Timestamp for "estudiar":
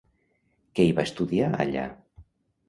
1.09-1.51